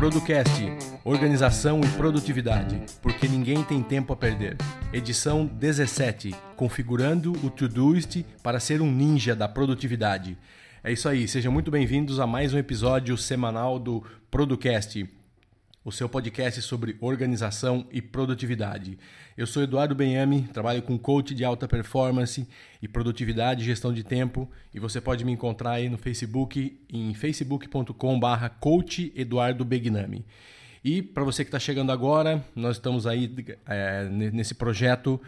[0.00, 0.69] Producast,
[1.40, 4.58] Organização e Produtividade, porque ninguém tem tempo a perder.
[4.92, 10.36] Edição 17, configurando o Todoist para ser um ninja da produtividade.
[10.84, 15.08] É isso aí, sejam muito bem-vindos a mais um episódio semanal do Producast,
[15.82, 18.98] o seu podcast sobre organização e produtividade.
[19.34, 22.46] Eu sou Eduardo Benhame, trabalho com coach de alta performance
[22.82, 27.14] e produtividade e gestão de tempo, e você pode me encontrar aí no Facebook em
[27.14, 30.22] facebook.com/barra coach Eduardo Begnami.
[30.82, 33.32] E para você que está chegando agora, nós estamos aí
[33.66, 35.20] é, nesse projeto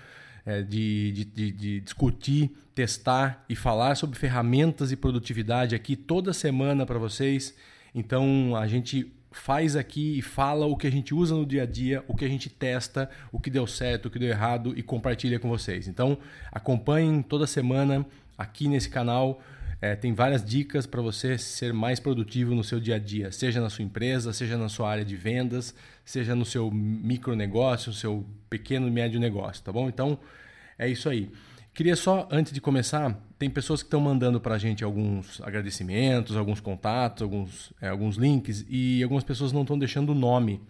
[0.46, 6.86] é, de, de, de, discutir, testar e falar sobre ferramentas e produtividade aqui toda semana
[6.86, 7.54] para vocês.
[7.94, 11.66] Então a gente faz aqui e fala o que a gente usa no dia a
[11.66, 14.82] dia, o que a gente testa, o que deu certo, o que deu errado e
[14.82, 15.86] compartilha com vocês.
[15.86, 16.18] Então
[16.50, 19.42] acompanhem toda semana aqui nesse canal.
[19.82, 23.60] É, tem várias dicas para você ser mais produtivo no seu dia a dia, seja
[23.60, 25.74] na sua empresa, seja na sua área de vendas,
[26.04, 29.88] seja no seu micronegócio, no seu pequeno e médio negócio, tá bom?
[29.88, 30.20] Então
[30.78, 31.28] é isso aí.
[31.74, 36.36] Queria só, antes de começar, tem pessoas que estão mandando para a gente alguns agradecimentos,
[36.36, 40.60] alguns contatos, alguns, é, alguns links, e algumas pessoas não estão deixando o nome,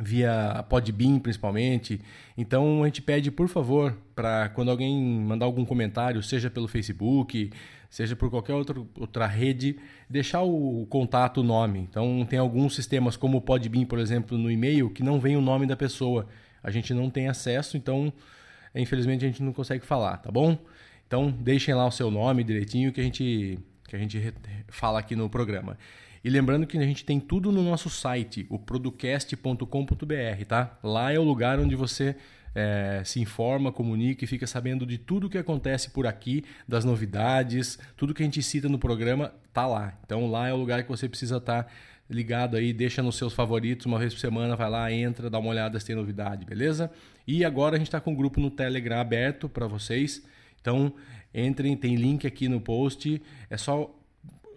[0.00, 2.00] via Podbean principalmente.
[2.36, 7.50] Então a gente pede, por favor, para quando alguém mandar algum comentário, seja pelo Facebook,
[7.90, 11.80] seja por qualquer outro, outra rede, deixar o contato, o nome.
[11.80, 15.40] Então tem alguns sistemas, como o Podbean, por exemplo, no e-mail, que não vem o
[15.40, 16.26] nome da pessoa.
[16.62, 18.12] A gente não tem acesso, então
[18.74, 20.56] infelizmente a gente não consegue falar, tá bom?
[21.06, 24.34] Então deixem lá o seu nome direitinho que a gente, que a gente
[24.68, 25.78] fala aqui no programa.
[26.24, 30.78] E lembrando que a gente tem tudo no nosso site, o producast.com.br, tá?
[30.82, 32.16] Lá é o lugar onde você
[32.54, 37.78] é, se informa, comunica e fica sabendo de tudo que acontece por aqui, das novidades,
[37.96, 39.96] tudo que a gente cita no programa tá lá.
[40.04, 41.70] Então lá é o lugar que você precisa estar tá
[42.10, 45.50] ligado aí, deixa nos seus favoritos uma vez por semana, vai lá, entra, dá uma
[45.50, 46.90] olhada se tem novidade, beleza?
[47.26, 50.24] E agora a gente está com um grupo no Telegram aberto para vocês.
[50.60, 50.92] Então
[51.34, 53.20] entrem, tem link aqui no post.
[53.50, 53.94] É só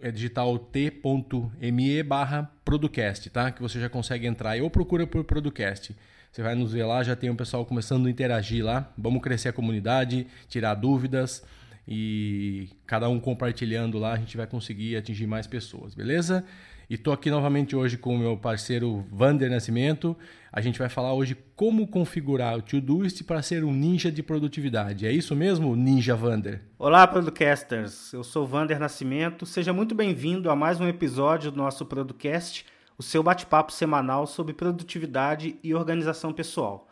[0.02, 3.52] é digitar o t.me barra Producast, tá?
[3.52, 4.60] Que você já consegue entrar.
[4.62, 5.96] Ou procura por Producast.
[6.32, 8.92] Você vai nos ver lá, já tem um pessoal começando a interagir lá.
[8.98, 11.44] Vamos crescer a comunidade, tirar dúvidas
[11.88, 16.46] e cada um compartilhando lá, a gente vai conseguir atingir mais pessoas, beleza?
[16.92, 20.14] E estou aqui novamente hoje com o meu parceiro Vander Nascimento.
[20.52, 25.08] A gente vai falar hoje como configurar o Todoist para ser um ninja de produtividade.
[25.08, 26.60] É isso mesmo, Ninja Vander?
[26.78, 28.12] Olá, Producasters.
[28.12, 29.46] Eu sou Vander Nascimento.
[29.46, 32.66] Seja muito bem-vindo a mais um episódio do nosso Producast,
[32.98, 36.90] o seu bate-papo semanal sobre produtividade e organização pessoal.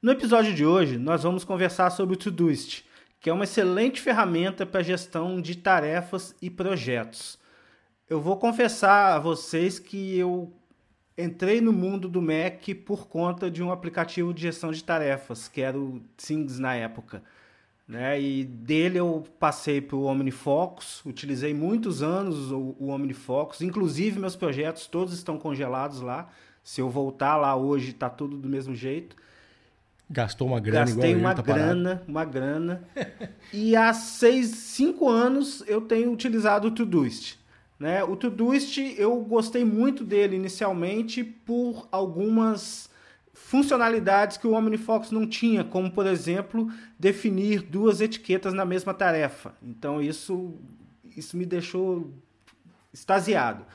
[0.00, 2.82] No episódio de hoje, nós vamos conversar sobre o Todoist,
[3.20, 7.43] que é uma excelente ferramenta para gestão de tarefas e projetos.
[8.08, 10.52] Eu vou confessar a vocês que eu
[11.16, 15.62] entrei no mundo do Mac por conta de um aplicativo de gestão de tarefas, que
[15.62, 17.22] era o Things na época.
[17.88, 18.20] Né?
[18.20, 24.36] E dele eu passei para o OmniFocus, utilizei muitos anos o, o OmniFocus, inclusive meus
[24.36, 26.28] projetos todos estão congelados lá.
[26.62, 29.16] Se eu voltar lá hoje, está tudo do mesmo jeito.
[30.10, 32.10] Gastou uma grana Gastei igual uma tá grana, parado.
[32.10, 32.84] uma grana.
[33.52, 37.38] e há seis, cinco anos eu tenho utilizado o Todoist.
[37.78, 38.04] Né?
[38.04, 42.88] O Todoist, eu gostei muito dele inicialmente por algumas
[43.32, 49.54] funcionalidades que o OmniFocus não tinha, como, por exemplo, definir duas etiquetas na mesma tarefa.
[49.62, 50.54] Então, isso,
[51.16, 52.12] isso me deixou
[52.92, 53.66] extasiado.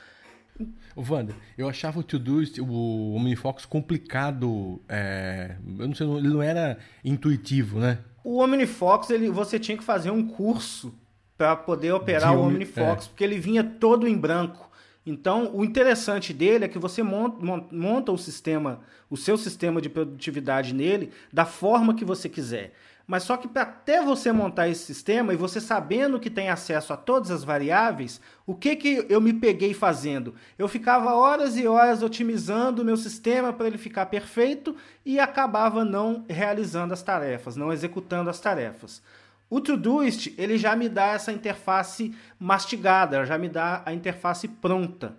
[0.96, 6.42] O Wander, eu achava o Todoist, o OmniFocus complicado, é, eu não sei, ele não
[6.42, 7.98] era intuitivo, né?
[8.22, 10.94] O OmniFocus, ele, você tinha que fazer um curso
[11.40, 13.08] para poder operar De o Omni- OmniFox, é.
[13.08, 14.68] porque ele vinha todo em branco.
[15.06, 19.80] Então, o interessante dele é que você mon- mon- monta o sistema, o seu sistema
[19.80, 22.74] de produtividade nele da forma que você quiser.
[23.06, 26.92] Mas só que para até você montar esse sistema e você sabendo que tem acesso
[26.92, 30.34] a todas as variáveis, o que que eu me peguei fazendo?
[30.58, 34.76] Eu ficava horas e horas otimizando o meu sistema para ele ficar perfeito
[35.06, 39.02] e acabava não realizando as tarefas, não executando as tarefas.
[39.50, 45.16] O Todoist, ele já me dá essa interface mastigada, já me dá a interface pronta.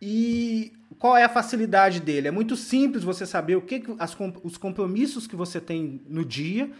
[0.00, 2.28] E qual é a facilidade dele?
[2.28, 6.24] É muito simples você saber o que, que as, os compromissos que você tem no
[6.24, 6.70] dia,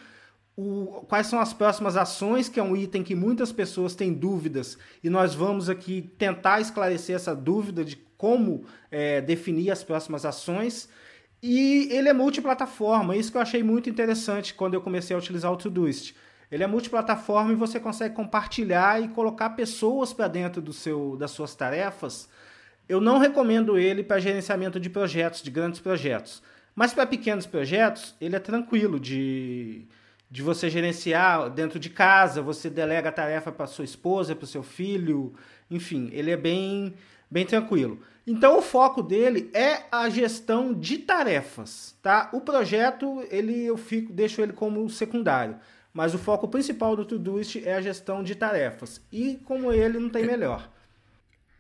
[0.57, 4.79] o, quais são as próximas ações, que é um item que muitas pessoas têm dúvidas,
[5.03, 10.89] e nós vamos aqui tentar esclarecer essa dúvida de como é, definir as próximas ações.
[11.43, 15.53] E ele é multiplataforma, isso que eu achei muito interessante quando eu comecei a utilizar
[15.53, 16.15] o Todoist.
[16.55, 21.33] Ele é multiplataforma e você consegue compartilhar e colocar pessoas para dentro do seu, das
[21.33, 22.29] suas tarefas.
[22.89, 26.41] Eu não recomendo ele para gerenciamento de projetos, de grandes projetos.
[26.73, 29.89] Mas para pequenos projetos, ele é tranquilo de,
[30.31, 34.47] de você gerenciar dentro de casa, você delega a tarefa para sua esposa, para o
[34.47, 35.35] seu filho,
[35.69, 36.95] enfim, ele é bem,
[37.29, 37.99] bem tranquilo.
[38.25, 42.31] Então o foco dele é a gestão de tarefas, tá?
[42.33, 45.57] O projeto ele eu fico, deixo ele como secundário,
[45.95, 50.11] mas o foco principal do Todoist é a gestão de tarefas e como ele não
[50.11, 50.69] tem melhor.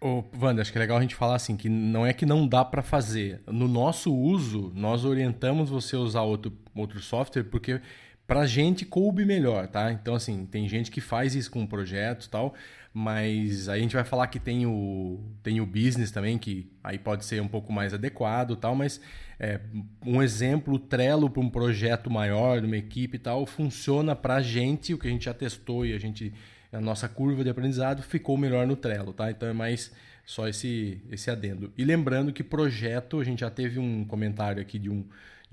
[0.00, 2.46] Ô, Wanda, acho que é legal a gente falar assim, que não é que não
[2.46, 3.40] dá para fazer.
[3.46, 7.81] No nosso uso, nós orientamos você a usar outro, outro software porque
[8.26, 9.92] pra gente coube melhor, tá?
[9.92, 12.54] Então, assim, tem gente que faz isso com projetos e tal,
[12.96, 17.25] mas a gente vai falar que tem o, tem o business também, que aí pode
[17.25, 19.00] ser um pouco mais adequado tal, mas
[19.37, 19.58] é,
[20.06, 24.41] um exemplo, o Trello para um projeto maior, de uma equipe e tal, funciona pra
[24.41, 26.32] gente, o que a gente já testou e a gente,
[26.73, 29.29] a nossa curva de aprendizado ficou melhor no Trello, tá?
[29.29, 29.91] Então é mais
[30.25, 31.73] só esse, esse adendo.
[31.76, 35.05] E lembrando que projeto, a gente já teve um comentário aqui de um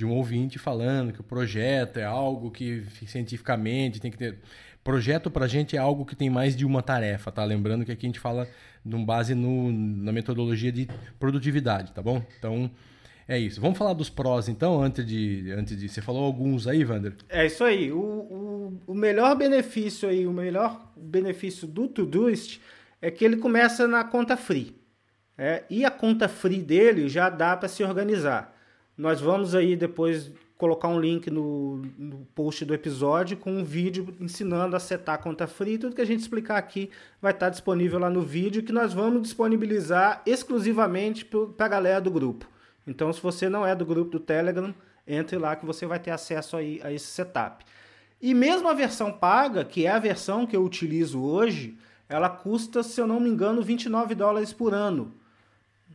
[0.01, 4.39] de um ouvinte falando que o projeto é algo que cientificamente tem que ter.
[4.83, 7.43] Projeto para a gente é algo que tem mais de uma tarefa, tá?
[7.43, 8.47] Lembrando que aqui a gente fala
[8.85, 10.87] um base no, na metodologia de
[11.19, 12.23] produtividade, tá bom?
[12.39, 12.69] Então,
[13.27, 13.61] é isso.
[13.61, 15.51] Vamos falar dos prós, então, antes de.
[15.51, 17.13] Antes de você falou alguns aí, Wander?
[17.29, 17.91] É isso aí.
[17.91, 22.59] O, o, o melhor benefício aí, o melhor benefício do Todoist
[23.01, 24.75] é que ele começa na conta free.
[25.37, 28.55] É, e a conta free dele já dá para se organizar.
[28.97, 30.31] Nós vamos aí depois
[30.61, 35.17] colocar um link no, no, post do episódio com um vídeo ensinando a setar a
[35.17, 35.79] conta free.
[35.79, 39.23] Tudo que a gente explicar aqui vai estar disponível lá no vídeo que nós vamos
[39.23, 42.47] disponibilizar exclusivamente para a galera do grupo.
[42.85, 44.71] Então, se você não é do grupo do Telegram,
[45.07, 47.65] entre lá que você vai ter acesso aí a esse setup.
[48.21, 51.75] E mesmo a versão paga, que é a versão que eu utilizo hoje,
[52.07, 55.11] ela custa, se eu não me engano, 29 dólares por ano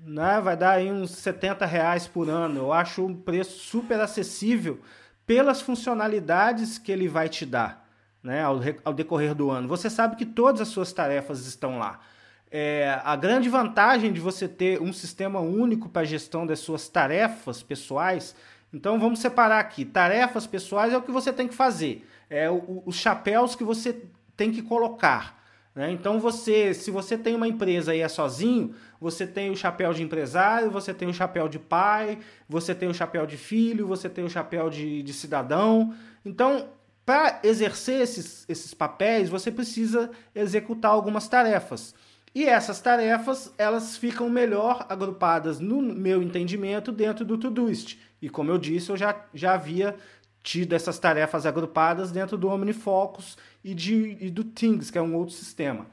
[0.06, 0.41] né?
[0.41, 2.61] Vai dar aí uns 70 reais por ano.
[2.61, 4.81] Eu acho um preço super acessível
[5.26, 7.88] pelas funcionalidades que ele vai te dar,
[8.23, 8.43] né?
[8.43, 9.67] Ao, ao decorrer do ano.
[9.67, 12.00] Você sabe que todas as suas tarefas estão lá.
[12.49, 17.62] É, a grande vantagem de você ter um sistema único para gestão das suas tarefas
[17.62, 18.37] pessoais.
[18.73, 19.85] Então vamos separar aqui.
[19.85, 22.08] Tarefas pessoais é o que você tem que fazer.
[22.31, 24.05] É o, os chapéus que você
[24.37, 25.37] tem que colocar.
[25.75, 25.91] Né?
[25.91, 30.02] Então você, se você tem uma empresa e é sozinho, você tem o chapéu de
[30.02, 34.25] empresário, você tem o chapéu de pai, você tem o chapéu de filho, você tem
[34.25, 35.94] o chapéu de, de cidadão.
[36.25, 36.69] Então,
[37.04, 41.94] para exercer esses, esses papéis, você precisa executar algumas tarefas.
[42.34, 47.98] E essas tarefas, elas ficam melhor agrupadas, no meu entendimento, dentro do Todoist.
[48.20, 49.96] E como eu disse, eu já, já havia
[50.43, 55.14] tido essas tarefas agrupadas dentro do OmniFocus e, de, e do Things, que é um
[55.14, 55.87] outro sistema.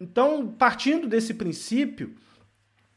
[0.00, 2.14] Então, partindo desse princípio,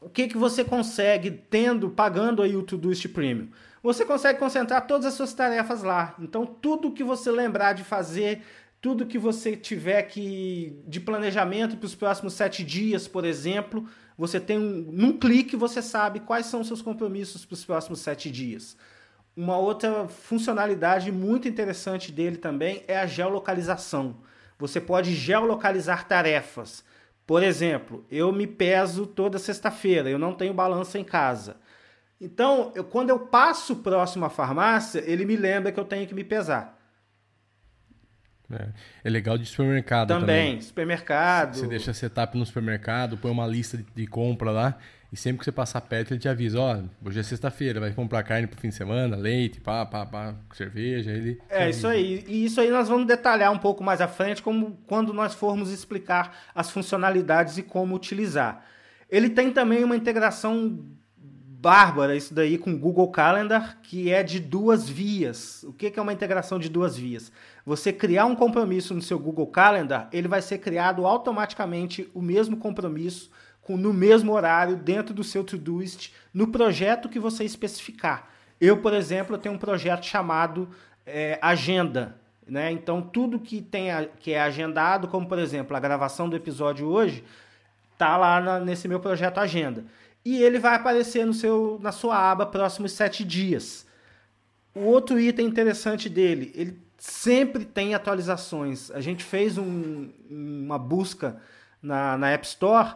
[0.02, 3.50] o que, que você consegue tendo, pagando aí o Todoist Premium?
[3.82, 6.16] Você consegue concentrar todas as suas tarefas lá.
[6.20, 8.42] Então, tudo que você lembrar de fazer,
[8.82, 14.40] tudo que você tiver que de planejamento para os próximos sete dias, por exemplo, você
[14.40, 18.30] tem um, num clique você sabe quais são os seus compromissos para os próximos sete
[18.30, 18.78] dias.
[19.36, 24.18] Uma outra funcionalidade muito interessante dele também é a geolocalização.
[24.58, 26.84] Você pode geolocalizar tarefas.
[27.28, 31.58] Por exemplo, eu me peso toda sexta-feira, eu não tenho balança em casa.
[32.20, 36.16] Então, eu, quando eu passo próximo à farmácia, ele me lembra que eu tenho que
[36.16, 36.80] me pesar.
[38.50, 38.70] É,
[39.04, 40.52] é legal de supermercado também.
[40.52, 41.56] Também, supermercado.
[41.58, 44.78] Você deixa setup no supermercado, põe uma lista de, de compra lá
[45.12, 47.94] e sempre que você passar perto, ele te avisa, ó, oh, hoje é sexta-feira, vai
[47.94, 51.40] comprar carne pro fim de semana, leite, pá, pá, pá, cerveja, ele...
[51.50, 52.26] É, isso aí.
[52.28, 55.72] E isso aí nós vamos detalhar um pouco mais à frente, como quando nós formos
[55.72, 58.66] explicar as funcionalidades e como utilizar.
[59.10, 60.86] Ele tem também uma integração
[61.60, 65.64] bárbara, isso daí, com o Google Calendar, que é de duas vias.
[65.64, 67.32] O que é uma integração de duas vias?
[67.66, 72.58] Você criar um compromisso no seu Google Calendar, ele vai ser criado automaticamente o mesmo
[72.58, 73.32] compromisso
[73.76, 78.30] no mesmo horário dentro do seu Todoist no projeto que você especificar.
[78.62, 80.70] Eu, por exemplo, tenho um projeto chamado
[81.06, 82.16] é, Agenda.
[82.48, 82.72] Né?
[82.72, 86.88] Então, tudo que, tem a, que é agendado, como por exemplo a gravação do episódio
[86.88, 87.24] hoje,
[87.98, 89.84] tá lá na, nesse meu projeto Agenda.
[90.24, 93.86] E ele vai aparecer no seu, na sua aba próximos sete dias.
[94.74, 98.92] O outro item interessante dele, ele sempre tem atualizações.
[98.92, 101.42] A gente fez um, uma busca
[101.82, 102.96] na, na App Store.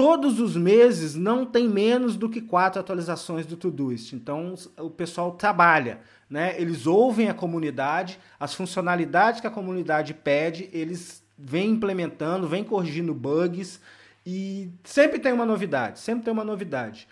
[0.00, 4.14] Todos os meses não tem menos do que quatro atualizações do Todoist.
[4.14, 6.58] Então o pessoal trabalha, né?
[6.58, 13.12] Eles ouvem a comunidade, as funcionalidades que a comunidade pede, eles vêm implementando, vêm corrigindo
[13.12, 13.78] bugs
[14.24, 17.06] e sempre tem uma novidade, sempre tem uma novidade.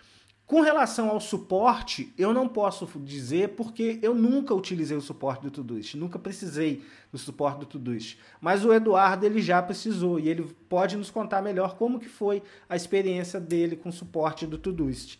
[0.49, 5.51] Com relação ao suporte, eu não posso dizer porque eu nunca utilizei o suporte do
[5.51, 8.17] Todoist, nunca precisei do suporte do Todoist.
[8.41, 12.41] Mas o Eduardo ele já precisou e ele pode nos contar melhor como que foi
[12.67, 15.19] a experiência dele com o suporte do Todoist.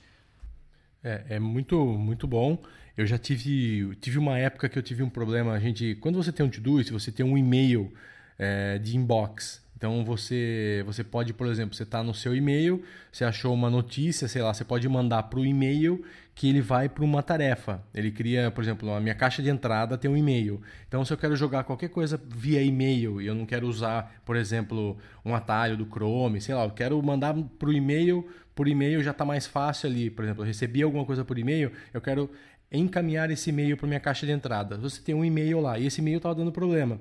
[1.03, 2.57] É, é muito muito bom.
[2.97, 5.53] Eu já tive tive uma época que eu tive um problema.
[5.53, 7.93] A gente quando você tem um Todoist, você tem um e-mail
[8.39, 13.23] é, de inbox então você, você pode, por exemplo, você está no seu e-mail, você
[13.23, 16.03] achou uma notícia, sei lá, você pode mandar para o e-mail
[16.35, 17.81] que ele vai para uma tarefa.
[17.93, 20.61] Ele cria, por exemplo, a minha caixa de entrada tem um e-mail.
[20.85, 24.35] Então se eu quero jogar qualquer coisa via e-mail e eu não quero usar, por
[24.35, 29.01] exemplo, um atalho do Chrome, sei lá, eu quero mandar para o e-mail, por e-mail
[29.01, 30.09] já está mais fácil ali.
[30.09, 32.29] Por exemplo, eu recebi alguma coisa por e-mail, eu quero
[32.69, 34.77] encaminhar esse e-mail para minha caixa de entrada.
[34.77, 36.99] Você tem um e-mail lá e esse e-mail estava dando problema.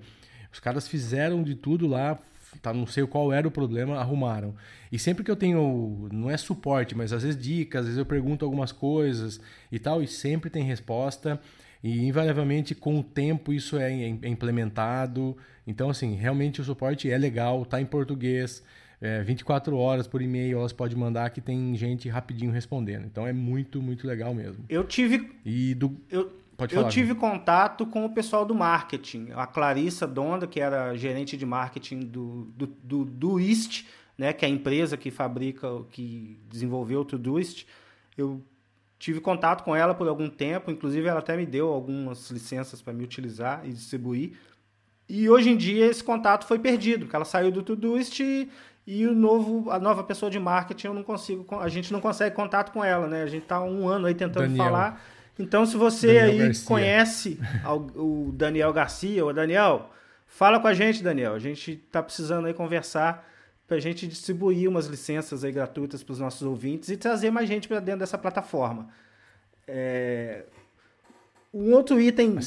[0.52, 2.18] Os caras fizeram de tudo lá,
[2.62, 4.54] tá, não sei qual era o problema, arrumaram.
[4.90, 8.06] E sempre que eu tenho, não é suporte, mas às vezes dicas, às vezes eu
[8.06, 9.40] pergunto algumas coisas
[9.70, 11.40] e tal, e sempre tem resposta.
[11.82, 15.36] E invariavelmente com o tempo isso é, é implementado.
[15.66, 18.62] Então, assim, realmente o suporte é legal, tá em português.
[19.00, 23.04] É, 24 horas por e-mail elas podem mandar que tem gente rapidinho respondendo.
[23.04, 24.64] Então é muito, muito legal mesmo.
[24.68, 25.30] Eu tive.
[25.44, 25.96] E do.
[26.10, 27.20] Eu, Pode falar, eu tive né?
[27.20, 29.28] contato com o pessoal do marketing.
[29.32, 33.84] A Clarissa Donda, que era gerente de marketing do, do, do, do East,
[34.18, 37.64] né, que é a empresa que fabrica, que desenvolveu o Todoist.
[38.16, 38.42] Eu
[38.98, 42.92] tive contato com ela por algum tempo, inclusive ela até me deu algumas licenças para
[42.92, 44.32] me utilizar e distribuir.
[45.08, 48.50] E hoje em dia esse contato foi perdido, porque ela saiu do Todoist e,
[48.84, 52.34] e o novo, a nova pessoa de marketing eu não consigo, a gente não consegue
[52.34, 53.22] contato com ela, né?
[53.22, 54.64] A gente está um ano aí tentando Daniel.
[54.64, 55.00] falar
[55.38, 56.66] então, se você Daniel aí Garcia.
[56.66, 57.40] conhece
[57.94, 59.90] o Daniel Garcia, ou Daniel,
[60.26, 61.34] fala com a gente, Daniel.
[61.34, 63.26] A gente está precisando aí conversar
[63.66, 67.46] para a gente distribuir umas licenças aí gratuitas para os nossos ouvintes e trazer mais
[67.46, 68.88] gente para dentro dessa plataforma.
[69.66, 70.44] É...
[71.52, 72.40] Um outro item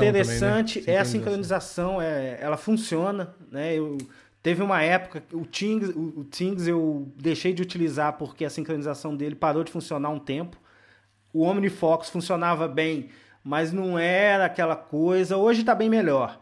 [0.00, 0.98] interessante também, né?
[0.98, 2.00] é a sincronização.
[2.00, 3.74] É, ela funciona, né?
[3.74, 3.98] Eu,
[4.42, 9.14] teve uma época o Things, o, o Things eu deixei de utilizar porque a sincronização
[9.16, 10.56] dele parou de funcionar um tempo
[11.32, 13.08] o OmniFox funcionava bem,
[13.42, 15.36] mas não era aquela coisa.
[15.36, 16.38] Hoje está bem melhor.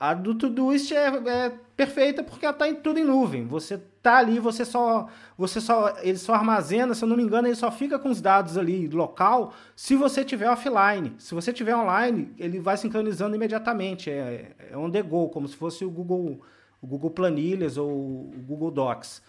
[0.00, 3.46] A do Todoist é, é perfeita porque ela está em tudo em nuvem.
[3.46, 7.48] Você tá ali, você só, você só, ele só armazena, se eu não me engano,
[7.48, 11.14] ele só fica com os dados ali local se você tiver offline.
[11.18, 14.08] Se você tiver online, ele vai sincronizando imediatamente.
[14.08, 16.40] É, é on the go, como se fosse o Google,
[16.80, 19.20] o Google Planilhas ou o Google Docs.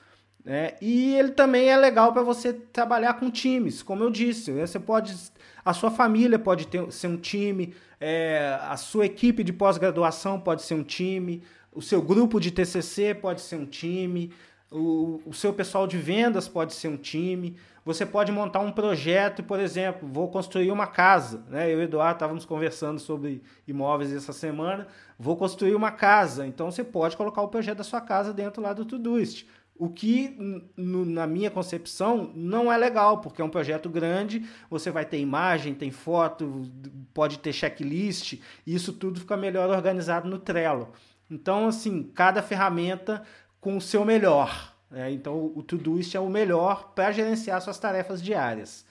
[0.46, 4.52] É, e ele também é legal para você trabalhar com times, como eu disse.
[4.52, 4.66] Né?
[4.66, 5.16] Você pode,
[5.64, 10.62] a sua família pode ter, ser um time, é, a sua equipe de pós-graduação pode
[10.62, 14.32] ser um time, o seu grupo de TCC pode ser um time,
[14.72, 17.56] o, o seu pessoal de vendas pode ser um time.
[17.84, 21.44] Você pode montar um projeto, por exemplo, vou construir uma casa.
[21.50, 21.74] Né?
[21.74, 24.88] Eu e o Eduardo estávamos conversando sobre imóveis essa semana.
[25.18, 26.46] Vou construir uma casa.
[26.46, 29.48] Então você pode colocar o projeto da sua casa dentro lá do Todoist.
[29.80, 30.36] O que,
[30.76, 35.74] na minha concepção, não é legal, porque é um projeto grande, você vai ter imagem,
[35.74, 36.70] tem foto,
[37.14, 40.90] pode ter checklist, e isso tudo fica melhor organizado no Trello.
[41.32, 43.24] Então, assim, cada ferramenta
[43.62, 44.76] com o seu melhor.
[44.92, 45.14] Né?
[45.14, 48.86] Então, o Todoist é o melhor para gerenciar suas tarefas diárias.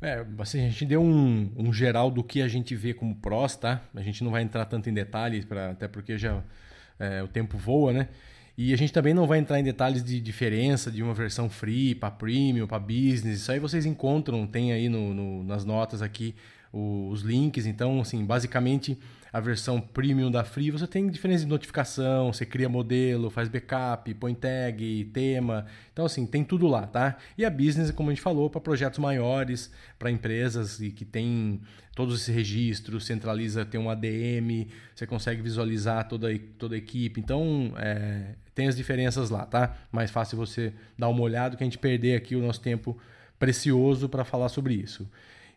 [0.00, 3.56] É, assim, a gente deu um, um, geral do que a gente vê como prós,
[3.56, 3.80] tá?
[3.92, 6.44] A gente não vai entrar tanto em detalhes, pra, até porque já
[6.96, 8.08] é, o tempo voa, né?
[8.56, 11.94] E a gente também não vai entrar em detalhes de diferença de uma versão free
[11.94, 13.40] para premium, para business.
[13.40, 16.34] Isso aí vocês encontram, tem aí no, no nas notas aqui
[16.72, 17.66] os links.
[17.66, 18.98] Então, assim, basicamente
[19.32, 24.12] a versão premium da Free, você tem diferença de notificação, você cria modelo, faz backup,
[24.14, 25.64] põe tag, tema.
[25.90, 27.16] Então, assim, tem tudo lá, tá?
[27.36, 31.62] E a Business, como a gente falou, para projetos maiores, para empresas e que tem
[31.94, 37.18] todos esses registros, centraliza, tem um ADM, você consegue visualizar toda, toda a equipe.
[37.18, 39.74] Então, é, tem as diferenças lá, tá?
[39.90, 42.98] Mais fácil você dar uma olhada que a gente perder aqui o nosso tempo
[43.38, 45.08] precioso para falar sobre isso.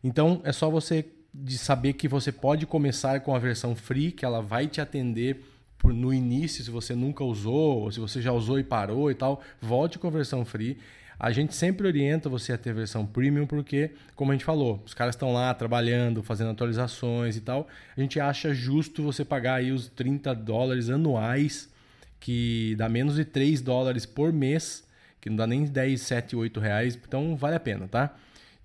[0.05, 4.23] Então, é só você de saber que você pode começar com a versão free, que
[4.23, 5.43] ela vai te atender
[5.79, 9.15] por, no início, se você nunca usou, ou se você já usou e parou e
[9.15, 10.77] tal, volte com a versão free.
[11.19, 14.93] A gente sempre orienta você a ter versão premium porque, como a gente falou, os
[14.93, 17.67] caras estão lá trabalhando, fazendo atualizações e tal.
[17.97, 21.67] A gente acha justo você pagar aí os 30 dólares anuais,
[22.19, 24.87] que dá menos de 3 dólares por mês,
[25.19, 26.95] que não dá nem 10, 7, 8 reais.
[26.95, 28.15] Então vale a pena, tá?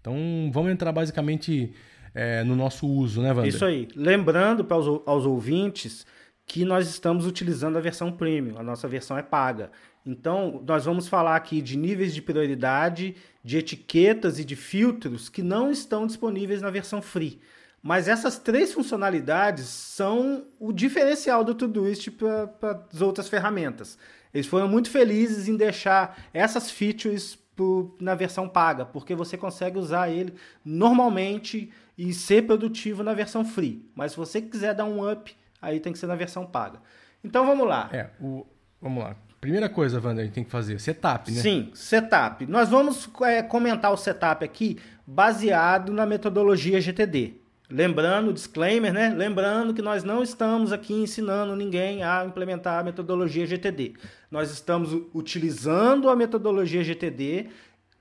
[0.01, 1.73] Então vamos entrar basicamente
[2.15, 3.49] é, no nosso uso, né, Wander?
[3.49, 3.89] Isso aí.
[3.95, 6.07] Lembrando para os aos ouvintes
[6.47, 9.71] que nós estamos utilizando a versão premium, a nossa versão é paga.
[10.05, 13.15] Então, nós vamos falar aqui de níveis de prioridade,
[13.45, 17.41] de etiquetas e de filtros que não estão disponíveis na versão free.
[17.83, 23.97] Mas essas três funcionalidades são o diferencial do Todoist para as outras ferramentas.
[24.35, 29.79] Eles foram muito felizes em deixar essas features pro, na versão paga, porque você consegue
[29.79, 30.33] usar ele
[30.65, 33.87] normalmente e ser produtivo na versão free.
[33.95, 36.81] Mas se você quiser dar um up, aí tem que ser na versão paga.
[37.23, 37.91] Então vamos lá.
[37.93, 38.47] É, o,
[38.81, 39.15] vamos lá.
[39.43, 41.41] Primeira coisa, Wander, a gente tem que fazer, setup, né?
[41.43, 42.47] Sim, setup.
[42.47, 47.40] Nós vamos é, comentar o setup aqui baseado na metodologia GTD.
[47.71, 49.11] Lembrando, disclaimer, né?
[49.11, 53.95] Lembrando que nós não estamos aqui ensinando ninguém a implementar a metodologia GTD.
[54.29, 57.49] Nós estamos utilizando a metodologia GTD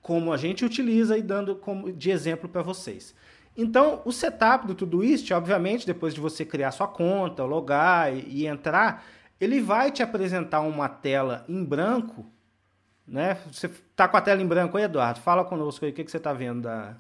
[0.02, 3.14] como a gente utiliza e dando como de exemplo para vocês.
[3.56, 8.48] Então, o setup do Todoist, obviamente, depois de você criar sua conta, logar e, e
[8.48, 9.06] entrar,
[9.40, 12.26] ele vai te apresentar uma tela em branco,
[13.08, 13.38] né?
[13.52, 15.20] Você está com a tela em branco aí, Eduardo?
[15.20, 16.98] Fala conosco aí, o que, que você está vendo da,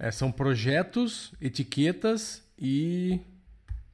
[0.00, 3.20] é, são projetos, etiquetas e.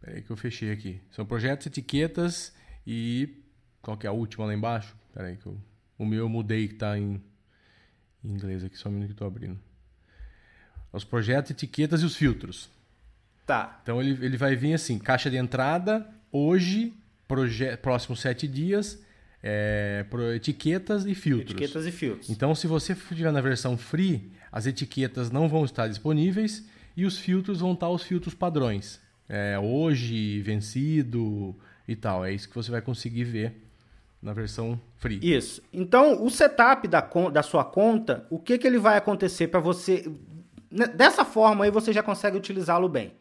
[0.00, 1.00] Peraí que eu fechei aqui.
[1.10, 2.54] São projetos, etiquetas
[2.86, 3.42] e.
[3.82, 4.94] Qual que é a última lá embaixo?
[5.12, 5.60] Peraí que eu...
[5.98, 7.20] o meu eu mudei que está em...
[8.24, 9.58] em inglês aqui, só um minuto que estou abrindo.
[10.92, 12.70] Os projetos, etiquetas e os filtros.
[13.44, 13.80] Tá.
[13.82, 16.94] Então ele, ele vai vir assim: caixa de entrada, hoje,
[17.26, 17.76] proje...
[17.78, 19.02] próximos sete dias,
[19.48, 21.52] é, etiquetas e filtros.
[21.52, 22.28] Etiquetas e filtros.
[22.28, 27.16] Então, se você estiver na versão free, as etiquetas não vão estar disponíveis e os
[27.16, 29.00] filtros vão estar os filtros padrões.
[29.28, 31.54] É, hoje, vencido
[31.86, 32.24] e tal.
[32.24, 33.54] É isso que você vai conseguir ver
[34.20, 35.20] na versão free.
[35.22, 35.62] Isso.
[35.72, 37.00] Então, o setup da,
[37.32, 40.10] da sua conta, o que, que ele vai acontecer para você.
[40.68, 43.12] Né, dessa forma aí você já consegue utilizá-lo bem.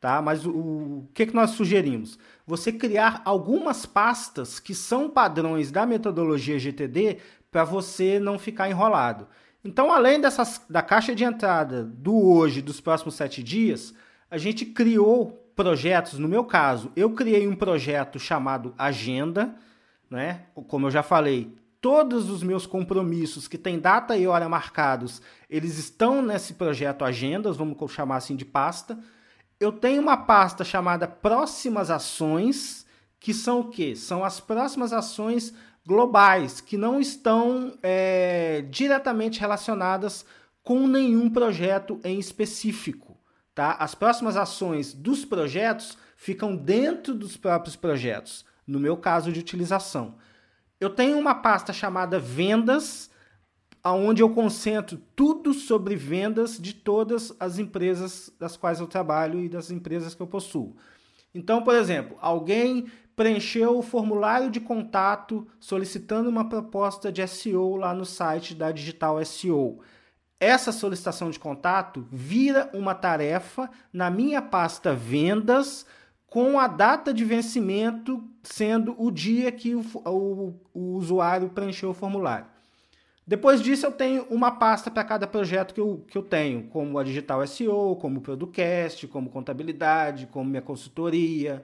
[0.00, 0.22] Tá?
[0.22, 2.18] Mas o, o que, que nós sugerimos?
[2.46, 7.18] Você criar algumas pastas que são padrões da metodologia GTD
[7.50, 9.26] para você não ficar enrolado.
[9.64, 13.92] Então, além dessas, da caixa de entrada do hoje, dos próximos sete dias,
[14.30, 16.18] a gente criou projetos.
[16.18, 19.56] No meu caso, eu criei um projeto chamado Agenda,
[20.08, 20.42] né?
[20.68, 25.76] Como eu já falei, todos os meus compromissos que têm data e hora marcados, eles
[25.76, 28.98] estão nesse projeto Agendas, vamos chamar assim de pasta.
[29.60, 32.86] Eu tenho uma pasta chamada Próximas Ações,
[33.18, 33.96] que são o quê?
[33.96, 35.52] São as próximas ações
[35.84, 40.24] globais que não estão é, diretamente relacionadas
[40.62, 43.18] com nenhum projeto em específico.
[43.54, 43.72] Tá?
[43.72, 50.16] As próximas ações dos projetos ficam dentro dos próprios projetos, no meu caso de utilização.
[50.78, 53.10] Eu tenho uma pasta chamada Vendas,
[53.84, 59.48] onde eu concentro tudo sobre vendas de todas as empresas das quais eu trabalho e
[59.48, 60.76] das empresas que eu possuo.
[61.34, 67.92] Então, por exemplo, alguém preencheu o formulário de contato solicitando uma proposta de SEO lá
[67.92, 69.80] no site da Digital SEO.
[70.40, 75.84] Essa solicitação de contato vira uma tarefa na minha pasta Vendas,
[76.28, 81.94] com a data de vencimento sendo o dia que o, o, o usuário preencheu o
[81.94, 82.46] formulário.
[83.28, 86.98] Depois disso, eu tenho uma pasta para cada projeto que eu, que eu tenho, como
[86.98, 91.62] a Digital SEO, como o Producast, como contabilidade, como minha consultoria,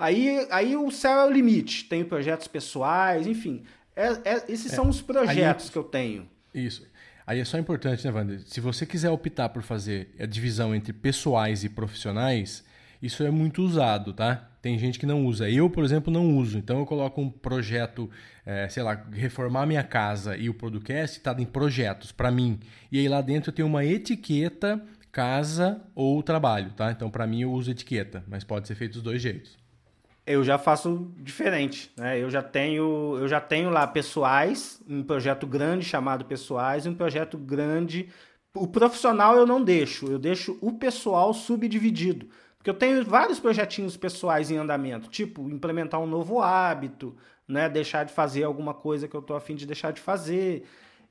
[0.00, 1.84] Aí, aí o céu é o limite.
[1.84, 3.62] Tenho projetos pessoais, enfim.
[3.94, 6.26] É, é, esses é, são os projetos aí, que eu tenho.
[6.54, 6.88] Isso.
[7.26, 8.40] Aí é só importante, né, Wander?
[8.46, 12.64] Se você quiser optar por fazer a divisão entre pessoais e profissionais,
[13.02, 14.49] isso é muito usado, tá?
[14.60, 15.48] Tem gente que não usa.
[15.48, 16.58] Eu, por exemplo, não uso.
[16.58, 18.10] Então eu coloco um projeto,
[18.44, 22.60] é, sei lá, reformar minha casa e o podcast está em projetos para mim.
[22.92, 26.90] E aí lá dentro eu tenho uma etiqueta casa ou trabalho, tá?
[26.90, 29.60] Então para mim eu uso etiqueta, mas pode ser feito dos dois jeitos
[30.30, 32.22] eu já faço diferente, né?
[32.22, 37.36] Eu já tenho, eu já tenho lá pessoais, um projeto grande chamado pessoais, um projeto
[37.36, 38.08] grande.
[38.54, 42.28] O profissional eu não deixo, eu deixo o pessoal subdividido.
[42.60, 47.16] Porque eu tenho vários projetinhos pessoais em andamento, tipo implementar um novo hábito,
[47.48, 47.70] né?
[47.70, 50.68] Deixar de fazer alguma coisa que eu tô afim de deixar de fazer.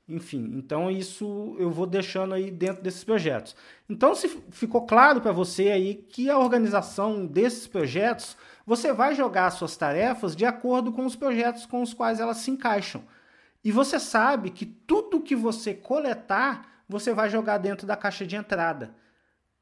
[0.08, 3.56] Enfim, então isso eu vou deixando aí dentro desses projetos.
[3.88, 9.50] Então, se ficou claro para você aí que a organização desses projetos você vai jogar
[9.50, 13.02] suas tarefas de acordo com os projetos com os quais elas se encaixam.
[13.64, 18.36] E você sabe que tudo que você coletar, você vai jogar dentro da caixa de
[18.36, 18.94] entrada.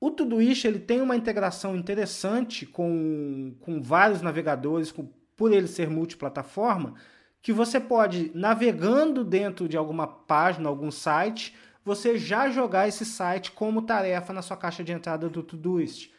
[0.01, 5.91] O Todoist ele tem uma integração interessante com, com vários navegadores, com, por ele ser
[5.91, 6.95] multiplataforma,
[7.43, 13.51] que você pode, navegando dentro de alguma página, algum site, você já jogar esse site
[13.53, 16.13] como tarefa na sua caixa de entrada do Todoist.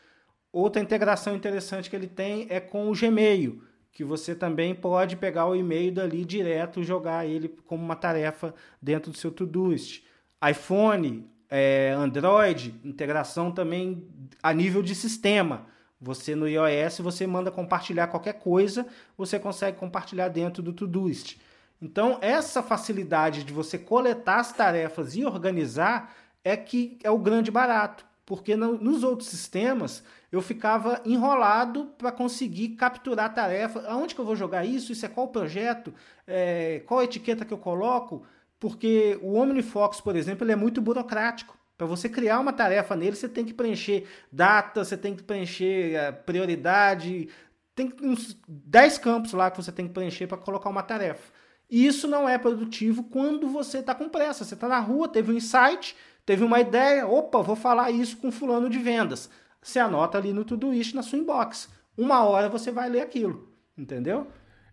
[0.52, 3.62] Outra integração interessante que ele tem é com o Gmail,
[3.92, 8.54] que você também pode pegar o e-mail dali direto e jogar ele como uma tarefa
[8.82, 10.04] dentro do seu Todoist.
[10.50, 14.08] iPhone, é, Android, integração também
[14.42, 15.66] a nível de sistema.
[16.02, 21.38] Você no iOS, você manda compartilhar qualquer coisa, você consegue compartilhar dentro do Todoist.
[21.82, 27.52] Então, essa facilidade de você coletar as tarefas e organizar é que é o grande
[27.52, 33.84] barato, porque no, nos outros sistemas eu ficava enrolado para conseguir capturar a tarefa.
[33.88, 34.92] Aonde que eu vou jogar isso?
[34.92, 35.94] Isso é qual projeto?
[36.28, 38.24] É, qual etiqueta que eu coloco?
[38.60, 41.58] Porque o OmniFox, por exemplo, ele é muito burocrático.
[41.78, 45.96] Para você criar uma tarefa nele, você tem que preencher data, você tem que preencher
[45.96, 47.30] a prioridade,
[47.74, 51.32] tem uns 10 campos lá que você tem que preencher para colocar uma tarefa.
[51.70, 54.44] E isso não é produtivo quando você está com pressa.
[54.44, 55.96] Você está na rua, teve um insight,
[56.26, 59.30] teve uma ideia, opa, vou falar isso com fulano de vendas.
[59.62, 61.70] Você anota ali no Todoist na sua inbox.
[61.98, 64.28] Uma hora você vai ler aquilo, entendeu?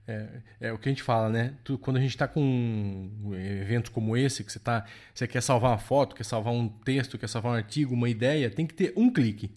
[0.09, 0.27] É,
[0.61, 1.55] é, o que a gente fala, né?
[1.64, 5.73] Tu, quando a gente está com eventos como esse, que você, tá, você quer salvar
[5.73, 8.92] uma foto, quer salvar um texto, quer salvar um artigo, uma ideia, tem que ter
[8.97, 9.51] um clique.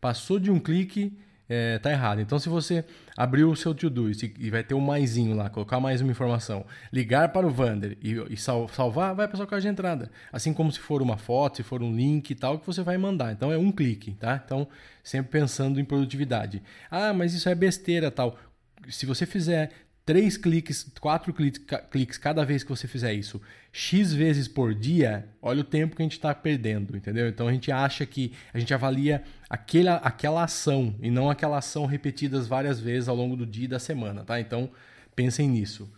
[0.00, 2.20] Passou de um clique, é, tá errado.
[2.20, 2.84] Então, se você
[3.16, 4.08] abrir o seu to-do
[4.38, 8.12] e vai ter um maisinho lá, colocar mais uma informação, ligar para o Vander e,
[8.32, 10.12] e sal, salvar, vai para sua caixa de entrada.
[10.32, 12.96] Assim como se for uma foto, se for um link e tal, que você vai
[12.96, 13.32] mandar.
[13.32, 14.40] Então, é um clique, tá?
[14.42, 14.68] Então,
[15.02, 16.62] sempre pensando em produtividade.
[16.88, 18.38] Ah, mas isso é besteira tal
[18.88, 19.70] se você fizer
[20.04, 23.40] três cliques, quatro cliques cada vez que você fizer isso,
[23.72, 27.28] x vezes por dia, olha o tempo que a gente está perdendo, entendeu?
[27.28, 31.86] Então a gente acha que a gente avalia aquela, aquela ação e não aquela ação
[31.86, 34.40] repetidas várias vezes ao longo do dia e da semana, tá?
[34.40, 34.70] Então
[35.14, 35.88] pensem nisso.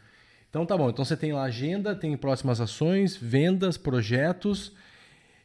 [0.51, 4.73] Então tá bom, então você tem lá agenda, tem próximas ações, vendas, projetos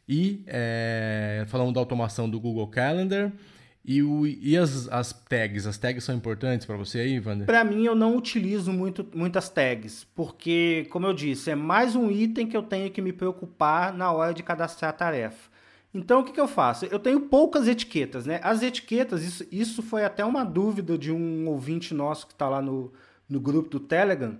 [0.06, 3.32] e é, falando da automação do Google Calendar.
[3.90, 5.66] E, o, e as, as tags?
[5.66, 7.46] As tags são importantes para você aí, Wander?
[7.46, 12.10] Para mim, eu não utilizo muito, muitas tags, porque, como eu disse, é mais um
[12.10, 15.50] item que eu tenho que me preocupar na hora de cadastrar a tarefa.
[15.94, 16.84] Então, o que, que eu faço?
[16.84, 18.40] Eu tenho poucas etiquetas, né?
[18.42, 22.60] As etiquetas, isso, isso foi até uma dúvida de um ouvinte nosso que está lá
[22.60, 22.92] no,
[23.26, 24.38] no grupo do Telegram,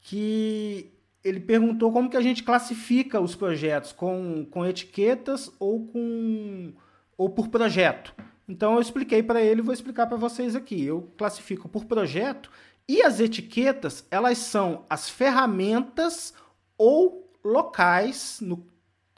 [0.00, 0.90] que
[1.22, 6.72] ele perguntou como que a gente classifica os projetos, com, com etiquetas ou, com,
[7.16, 8.12] ou por projeto.
[8.48, 10.82] Então eu expliquei para ele, vou explicar para vocês aqui.
[10.82, 12.50] Eu classifico por projeto
[12.88, 16.32] e as etiquetas, elas são as ferramentas
[16.78, 18.66] ou locais no,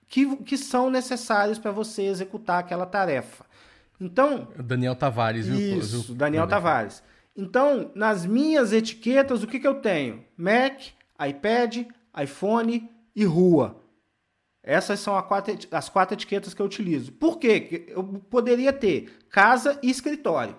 [0.09, 3.45] que, que são necessários para você executar aquela tarefa.
[4.01, 5.79] Então, Daniel Tavares, viu?
[5.79, 7.03] Isso, Daniel Tavares.
[7.37, 10.25] Então, nas minhas etiquetas, o que, que eu tenho?
[10.37, 10.81] Mac,
[11.29, 11.87] iPad,
[12.21, 13.81] iPhone e rua.
[14.62, 17.12] Essas são quatro, as quatro etiquetas que eu utilizo.
[17.12, 17.87] Por quê?
[17.88, 20.57] Eu poderia ter casa e escritório.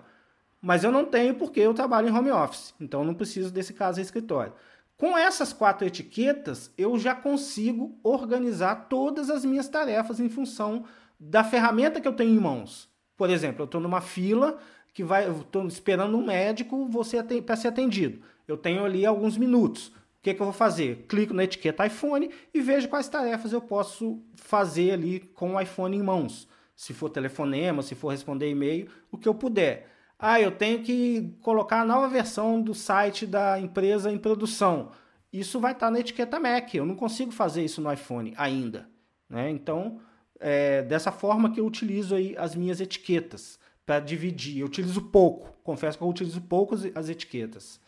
[0.60, 2.74] Mas eu não tenho porque eu trabalho em home office.
[2.80, 4.52] Então não preciso desse casa e escritório.
[4.96, 10.84] Com essas quatro etiquetas, eu já consigo organizar todas as minhas tarefas em função
[11.18, 12.88] da ferramenta que eu tenho em mãos.
[13.16, 14.58] Por exemplo, eu estou numa fila
[14.92, 16.88] que vai, estou esperando um médico
[17.44, 18.22] para ser atendido.
[18.46, 19.92] Eu tenho ali alguns minutos.
[20.22, 21.04] O que, que eu vou fazer?
[21.08, 25.96] Clico na etiqueta iPhone e vejo quais tarefas eu posso fazer ali com o iPhone
[25.96, 26.46] em mãos.
[26.76, 29.88] Se for telefonema, se for responder e-mail, o que eu puder.
[30.16, 34.92] Ah, eu tenho que colocar a nova versão do site da empresa em produção.
[35.32, 36.72] Isso vai estar na etiqueta Mac.
[36.72, 38.88] Eu não consigo fazer isso no iPhone ainda.
[39.28, 39.50] Né?
[39.50, 39.98] Então,
[40.38, 44.60] é dessa forma que eu utilizo aí as minhas etiquetas para dividir.
[44.60, 45.52] Eu utilizo pouco.
[45.64, 47.80] Confesso que eu utilizo pouco as etiquetas.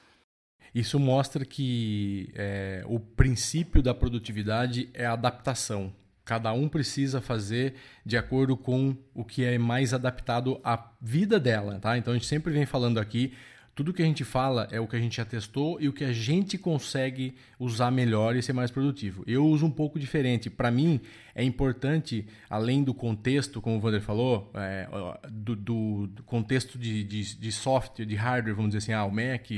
[0.75, 5.93] Isso mostra que é, o princípio da produtividade é a adaptação.
[6.25, 11.79] Cada um precisa fazer de acordo com o que é mais adaptado à vida dela,
[11.79, 11.97] tá?
[11.97, 13.35] Então a gente sempre vem falando aqui
[13.75, 16.05] tudo que a gente fala é o que a gente já testou e o que
[16.05, 19.25] a gente consegue usar melhor e ser mais produtivo.
[19.27, 20.49] Eu uso um pouco diferente.
[20.49, 21.01] Para mim,
[21.35, 24.89] é importante, além do contexto, como o Wander falou, é,
[25.29, 29.11] do, do, do, contexto de, de, de, software, de hardware, vamos dizer assim, ah, o
[29.11, 29.51] Mac,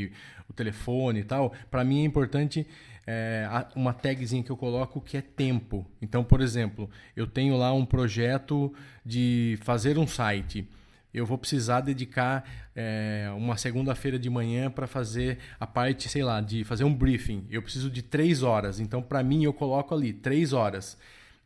[0.48, 1.52] o telefone e tal.
[1.70, 2.66] Para mim é importante
[3.06, 5.86] é, uma tagzinha que eu coloco que é tempo.
[6.00, 8.72] Então, por exemplo, eu tenho lá um projeto
[9.04, 10.66] de fazer um site
[11.16, 16.42] eu vou precisar dedicar é, uma segunda-feira de manhã para fazer a parte, sei lá,
[16.42, 17.46] de fazer um briefing.
[17.50, 18.78] Eu preciso de três horas.
[18.78, 20.98] Então, para mim, eu coloco ali três horas.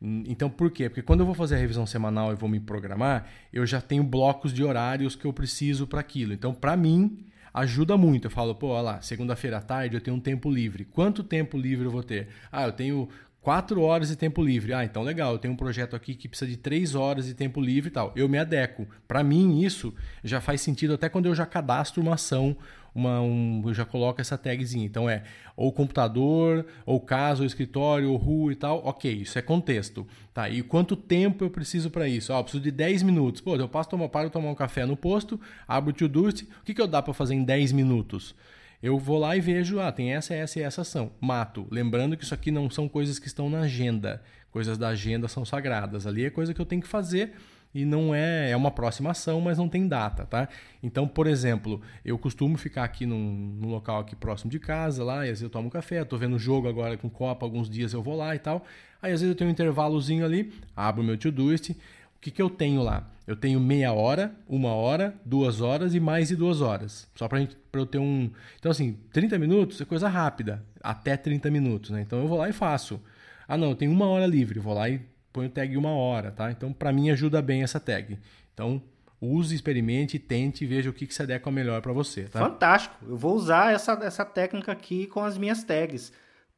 [0.03, 0.89] Então, por quê?
[0.89, 4.03] Porque quando eu vou fazer a revisão semanal e vou me programar, eu já tenho
[4.03, 6.33] blocos de horários que eu preciso para aquilo.
[6.33, 8.27] Então, para mim, ajuda muito.
[8.27, 10.85] Eu falo, pô, olha lá, segunda-feira à tarde eu tenho um tempo livre.
[10.85, 12.27] Quanto tempo livre eu vou ter?
[12.51, 13.09] Ah, eu tenho
[13.41, 14.73] quatro horas de tempo livre.
[14.73, 17.61] Ah, então legal, eu tenho um projeto aqui que precisa de três horas de tempo
[17.61, 18.13] livre e tal.
[18.15, 18.87] Eu me adequo.
[19.07, 22.57] Para mim, isso já faz sentido até quando eu já cadastro uma ação
[22.95, 24.85] uma, um, eu já coloco essa tagzinha.
[24.85, 25.23] Então é
[25.57, 28.83] ou computador, ou casa, ou escritório, ou rua e tal.
[28.85, 30.07] Ok, isso é contexto.
[30.33, 32.33] Tá, e quanto tempo eu preciso para isso?
[32.33, 33.41] Ah, eu preciso de 10 minutos.
[33.41, 36.45] Pô, eu passo tomar, paro tomar um café no posto, abro o to-doist.
[36.45, 38.35] O que, que eu dá para fazer em 10 minutos?
[38.83, 41.13] Eu vou lá e vejo, ah, tem essa, essa e essa ação.
[41.21, 41.67] Mato.
[41.71, 44.23] Lembrando que isso aqui não são coisas que estão na agenda.
[44.51, 46.07] Coisas da agenda são sagradas.
[46.07, 47.33] Ali é coisa que eu tenho que fazer
[47.75, 50.49] e não é é uma próxima ação, mas não tem data, tá?
[50.83, 55.19] Então, por exemplo, eu costumo ficar aqui num, num local aqui próximo de casa, lá,
[55.19, 57.93] e às vezes eu tomo um café, tô vendo jogo agora com Copa, alguns dias
[57.93, 58.65] eu vou lá e tal.
[59.01, 62.51] Aí às vezes eu tenho um intervalozinho ali, abro meu to-doist, o que, que eu
[62.51, 63.09] tenho lá?
[63.31, 67.09] Eu tenho meia hora, uma hora, duas horas e mais de duas horas.
[67.15, 68.29] Só para eu ter um.
[68.59, 72.01] Então, assim, 30 minutos é coisa rápida, até 30 minutos, né?
[72.01, 73.01] Então eu vou lá e faço.
[73.47, 75.01] Ah, não, eu tenho uma hora livre, vou lá e
[75.33, 76.51] põe o tag uma hora, tá?
[76.51, 78.19] Então, para mim, ajuda bem essa tag.
[78.53, 78.83] Então,
[79.21, 82.41] use, experimente, tente e veja o que, que se adequa melhor para você, tá?
[82.41, 82.97] Fantástico!
[83.09, 86.13] Eu vou usar essa, essa técnica aqui com as minhas tags,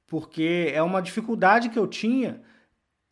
[0.07, 2.41] porque é uma dificuldade que eu tinha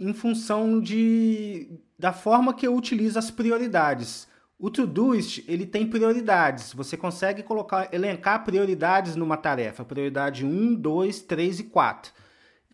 [0.01, 4.27] em função de, da forma que eu utilizo as prioridades.
[4.59, 6.73] O Todoist, ele tem prioridades.
[6.73, 9.85] Você consegue colocar, elencar prioridades numa tarefa.
[9.85, 12.13] Prioridade 1, 2, 3 e 4.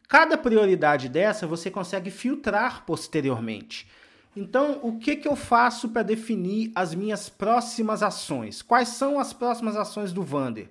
[0.08, 3.88] Cada prioridade dessa você consegue filtrar posteriormente.
[4.36, 8.62] Então, o que, que eu faço para definir as minhas próximas ações?
[8.62, 10.68] Quais são as próximas ações do Vander?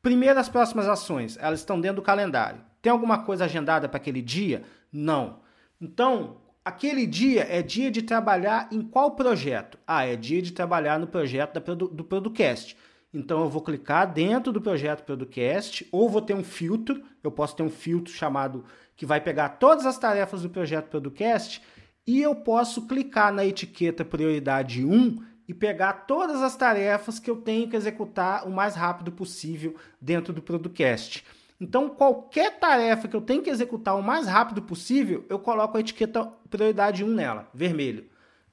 [0.00, 2.60] Primeiro, as próximas ações, elas estão dentro do calendário.
[2.80, 4.62] Tem alguma coisa agendada para aquele dia?
[4.92, 5.40] Não.
[5.80, 9.78] Então, aquele dia é dia de trabalhar em qual projeto?
[9.86, 12.76] Ah, é dia de trabalhar no projeto do Producast.
[13.12, 17.56] Então eu vou clicar dentro do projeto Producast ou vou ter um filtro, eu posso
[17.56, 18.64] ter um filtro chamado
[18.94, 21.62] que vai pegar todas as tarefas do projeto Producast
[22.06, 25.16] e eu posso clicar na etiqueta prioridade 1
[25.48, 30.32] e pegar todas as tarefas que eu tenho que executar o mais rápido possível dentro
[30.32, 31.24] do Producast.
[31.60, 35.80] Então, qualquer tarefa que eu tenho que executar o mais rápido possível, eu coloco a
[35.80, 38.08] etiqueta prioridade 1 nela, vermelho.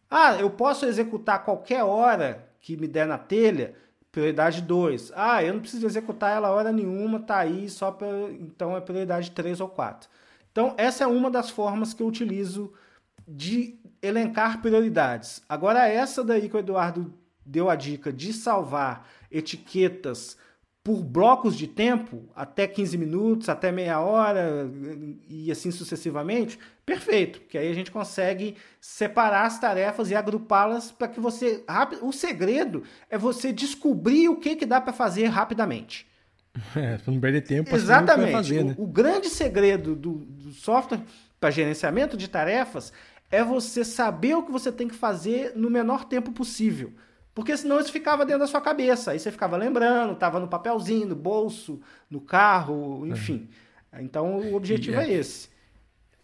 [0.10, 3.76] Ah, eu posso executar qualquer hora que me der na telha,
[4.15, 5.12] Prioridade 2.
[5.13, 8.08] Ah, eu não preciso executar ela hora nenhuma, tá aí só para.
[8.32, 10.10] Então é prioridade 3 ou 4.
[10.50, 12.72] Então, essa é uma das formas que eu utilizo
[13.28, 15.44] de elencar prioridades.
[15.50, 17.13] Agora, essa daí que o Eduardo
[17.46, 20.38] deu a dica de salvar etiquetas
[20.86, 24.69] por blocos de tempo, até 15 minutos, até meia hora
[25.28, 31.08] e assim sucessivamente, perfeito, porque aí a gente consegue separar as tarefas e agrupá-las para
[31.08, 31.63] que você
[32.04, 36.06] o segredo é você descobrir o que que dá para fazer rapidamente.
[36.74, 38.32] É, não perder tempo Exatamente.
[38.32, 38.76] Fazer, né?
[38.78, 41.02] o, o, grande segredo do, do software
[41.38, 42.93] para gerenciamento de tarefas
[43.30, 46.93] é você saber o que você tem que fazer no menor tempo possível.
[47.36, 49.12] Porque senão isso ficava dentro da sua cabeça.
[49.12, 53.50] Aí você ficava lembrando, estava no papelzinho, no bolso, no carro, enfim.
[53.91, 54.02] É.
[54.02, 55.50] Então o objetivo é, é esse.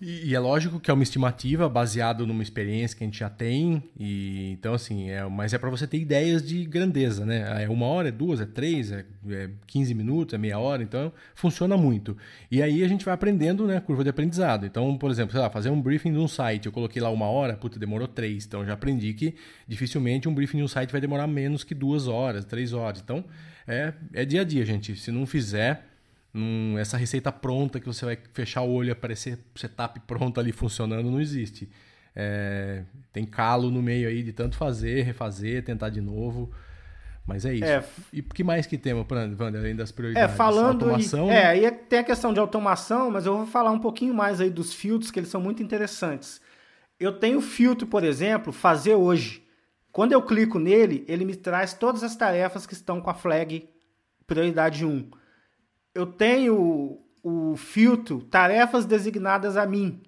[0.01, 3.83] E, é lógico que é uma estimativa baseada numa experiência que a gente já tem,
[3.95, 7.63] e então assim, é, mas é para você ter ideias de grandeza, né?
[7.63, 11.13] É uma hora, é duas, é três, é, é 15 minutos, é meia hora, então
[11.35, 12.17] funciona muito.
[12.49, 13.79] E aí a gente vai aprendendo, né?
[13.79, 14.65] Curva de aprendizado.
[14.65, 17.27] Então, por exemplo, sei lá, fazer um briefing de um site, eu coloquei lá uma
[17.27, 18.43] hora, puta, demorou três.
[18.43, 19.35] Então já aprendi que
[19.67, 23.01] dificilmente um briefing de um site vai demorar menos que duas horas, três horas.
[23.01, 23.23] Então
[23.67, 24.95] é, é dia a dia, gente.
[24.95, 25.90] Se não fizer
[26.33, 30.51] Hum, essa receita pronta que você vai fechar o olho e aparecer setup pronto ali
[30.51, 31.69] funcionando não existe.
[32.15, 36.51] É, tem calo no meio aí de tanto fazer, refazer, tentar de novo.
[37.25, 37.65] Mas é isso.
[37.65, 40.33] É, e o que mais que temos, Wander, além das prioridades?
[40.33, 40.85] É, falando.
[40.85, 41.57] Automação, e, né?
[41.57, 44.49] É, é, tem a questão de automação, mas eu vou falar um pouquinho mais aí
[44.49, 46.41] dos filtros, que eles são muito interessantes.
[46.99, 49.45] Eu tenho filtro, por exemplo, fazer hoje.
[49.91, 53.67] Quando eu clico nele, ele me traz todas as tarefas que estão com a flag
[54.25, 55.20] prioridade 1
[55.93, 60.01] eu tenho o filtro tarefas designadas a mim.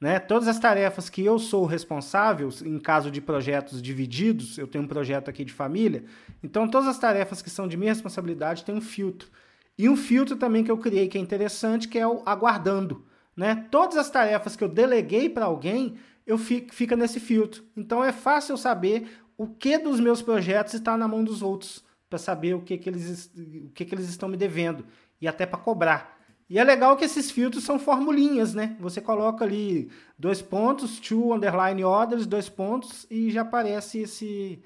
[0.00, 0.18] Né?
[0.18, 4.88] Todas as tarefas que eu sou responsável, em caso de projetos divididos, eu tenho um
[4.88, 6.04] projeto aqui de família,
[6.42, 9.28] então todas as tarefas que são de minha responsabilidade têm um filtro.
[9.76, 13.04] E um filtro também que eu criei que é interessante, que é o aguardando.
[13.36, 13.66] Né?
[13.70, 17.62] Todas as tarefas que eu deleguei para alguém, eu fico, fica nesse filtro.
[17.76, 21.84] Então é fácil eu saber o que dos meus projetos está na mão dos outros,
[22.08, 24.84] para saber o que, que, eles, o que, que eles estão me devendo
[25.20, 26.18] e até para cobrar.
[26.48, 28.76] E é legal que esses filtros são formulinhas, né?
[28.80, 34.60] Você coloca ali dois pontos, two underline orders, dois pontos, e já aparece esse,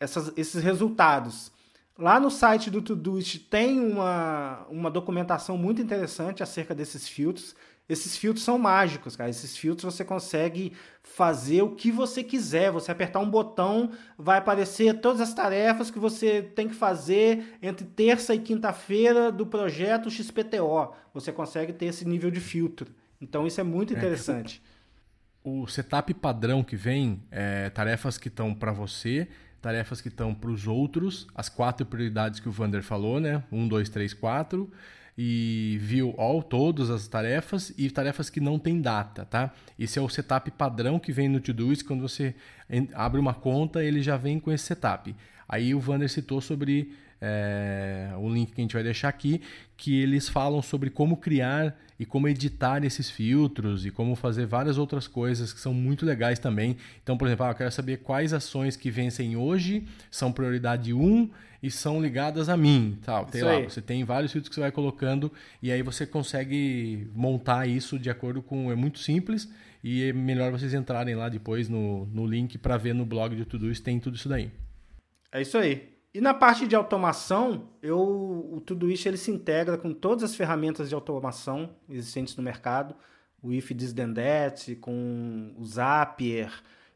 [0.00, 1.52] essas, esses resultados.
[1.96, 7.54] Lá no site do Todoist tem uma, uma documentação muito interessante acerca desses filtros.
[7.88, 9.28] Esses filtros são mágicos, cara.
[9.28, 12.70] Esses filtros você consegue fazer o que você quiser.
[12.70, 17.84] Você apertar um botão, vai aparecer todas as tarefas que você tem que fazer entre
[17.84, 20.94] terça e quinta-feira do projeto XPTO.
[21.12, 22.90] Você consegue ter esse nível de filtro.
[23.20, 23.96] Então isso é muito é.
[23.96, 24.62] interessante.
[24.68, 24.72] É.
[25.44, 29.26] O setup padrão que vem é tarefas que estão para você,
[29.60, 33.42] tarefas que estão para os outros, as quatro prioridades que o Vander falou, né?
[33.50, 34.70] Um, dois, três, quatro
[35.16, 39.52] e view all, todas as tarefas e tarefas que não tem data, tá?
[39.78, 42.34] Esse é o setup padrão que vem no Todoist, quando você
[42.94, 45.14] abre uma conta, ele já vem com esse setup.
[45.48, 49.40] Aí o Vander citou sobre é, o link que a gente vai deixar aqui,
[49.76, 54.76] que eles falam sobre como criar e como editar esses filtros e como fazer várias
[54.76, 56.76] outras coisas que são muito legais também.
[57.02, 61.30] Então, por exemplo, ah, eu quero saber quais ações que vencem hoje são prioridade 1
[61.62, 63.24] e são ligadas a mim, tal.
[63.26, 67.68] Tem lá, você tem vários filtros que você vai colocando e aí você consegue montar
[67.68, 69.48] isso de acordo com é muito simples
[69.82, 73.44] e é melhor vocês entrarem lá depois no, no link para ver no blog de
[73.44, 74.50] tudo isso, tem tudo isso daí.
[75.30, 75.92] É isso aí.
[76.12, 80.88] E na parte de automação, eu, o Todoist ele se integra com todas as ferramentas
[80.88, 82.94] de automação existentes no mercado,
[83.42, 86.52] o If This Then That, com o Zapier.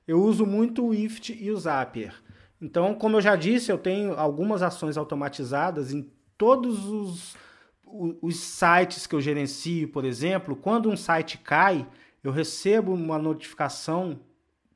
[0.06, 2.14] Eu uso muito o Ift e o Zapier.
[2.60, 7.36] Então, como eu já disse, eu tenho algumas ações automatizadas em todos os,
[7.84, 10.56] os sites que eu gerencio, por exemplo.
[10.56, 11.86] Quando um site cai,
[12.24, 14.18] eu recebo uma notificação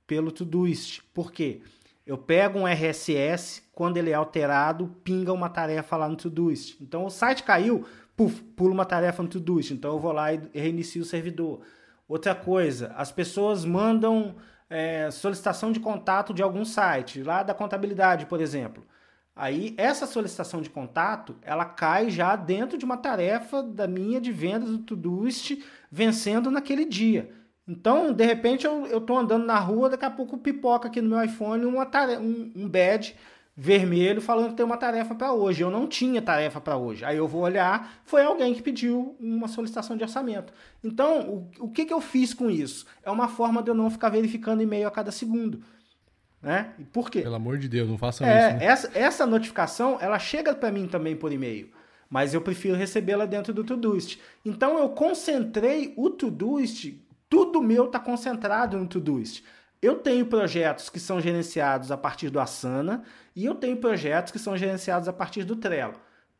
[0.07, 1.03] pelo Todoist.
[1.14, 1.62] Por quê?
[2.07, 6.77] Eu pego um RSS, quando ele é alterado, pinga uma tarefa lá no Todoist.
[6.81, 7.85] Então, o site caiu,
[8.16, 9.73] puf, pula uma tarefa no Todoist.
[9.73, 11.61] Então, eu vou lá e reinicio o servidor.
[12.09, 14.35] Outra coisa, as pessoas mandam
[14.70, 18.87] é, solicitação de contato de algum site, lá da contabilidade, por exemplo.
[19.35, 24.30] Aí essa solicitação de contato, ela cai já dentro de uma tarefa da minha de
[24.30, 27.30] vendas do Todoist, vencendo naquele dia.
[27.66, 31.22] Então, de repente, eu estou andando na rua, daqui a pouco pipoca aqui no meu
[31.22, 33.16] iPhone uma tarefa, um, um badge
[33.62, 35.62] vermelho falando que tem uma tarefa para hoje.
[35.62, 37.05] Eu não tinha tarefa para hoje.
[37.05, 40.51] Aí eu vou olhar, foi alguém que pediu uma solicitação de orçamento.
[40.83, 42.87] Então, o, o que, que eu fiz com isso?
[43.03, 45.62] É uma forma de eu não ficar verificando e-mail a cada segundo.
[46.40, 46.73] Né?
[46.79, 47.20] E por quê?
[47.20, 48.57] Pelo amor de Deus, não façam é, isso.
[48.57, 48.64] Né?
[48.64, 51.70] Essa, essa notificação, ela chega para mim também por e-mail.
[52.09, 54.18] Mas eu prefiro recebê-la dentro do Todoist.
[54.42, 59.44] Então eu concentrei o Todoist, tudo meu está concentrado no Todoist.
[59.83, 63.03] Eu tenho projetos que são gerenciados a partir do Asana
[63.35, 65.95] e eu tenho projetos que são gerenciados a partir do Trello.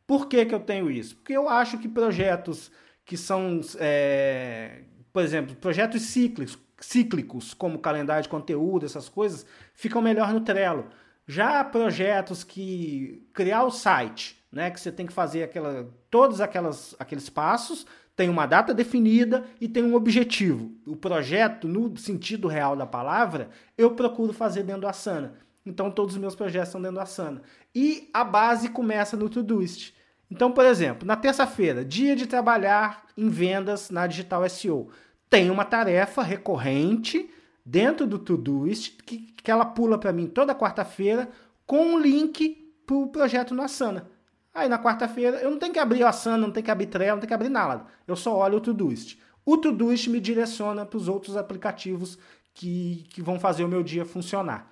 [0.05, 1.15] Por que, que eu tenho isso?
[1.15, 2.71] Porque eu acho que projetos
[3.03, 10.01] que são, é, por exemplo, projetos cíclicos, cíclicos, como calendário de conteúdo, essas coisas, ficam
[10.01, 10.87] melhor no Trello.
[11.25, 16.95] Já projetos que criar o site, né, que você tem que fazer aquela, todos aquelas,
[16.99, 20.71] aqueles passos, tem uma data definida e tem um objetivo.
[20.85, 25.35] O projeto, no sentido real da palavra, eu procuro fazer dentro do Asana.
[25.65, 27.41] Então todos os meus projetos estão dentro do Asana.
[27.73, 29.93] E a base começa no Todoist.
[30.29, 34.89] Então, por exemplo, na terça-feira, dia de trabalhar em vendas na Digital SEO,
[35.29, 37.29] tem uma tarefa recorrente
[37.65, 41.29] dentro do Todoist que, que ela pula para mim toda quarta-feira
[41.65, 44.09] com um link para o projeto no Asana.
[44.53, 47.13] Aí na quarta-feira eu não tenho que abrir o Asana, não tenho que abrir Trello,
[47.13, 47.85] não tenho que abrir nada.
[48.07, 49.17] Eu só olho o Todoist.
[49.45, 52.17] O Todoist me direciona para os outros aplicativos
[52.53, 54.71] que, que vão fazer o meu dia funcionar.